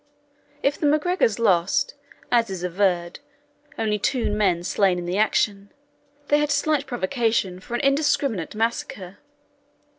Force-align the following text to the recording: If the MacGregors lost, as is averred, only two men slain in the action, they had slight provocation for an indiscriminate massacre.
If 0.63 0.79
the 0.79 0.87
MacGregors 0.87 1.37
lost, 1.37 1.93
as 2.31 2.49
is 2.49 2.63
averred, 2.63 3.19
only 3.77 3.99
two 3.99 4.31
men 4.31 4.63
slain 4.63 4.97
in 4.97 5.05
the 5.05 5.19
action, 5.19 5.71
they 6.29 6.39
had 6.39 6.49
slight 6.49 6.87
provocation 6.87 7.59
for 7.59 7.75
an 7.75 7.81
indiscriminate 7.81 8.55
massacre. 8.55 9.19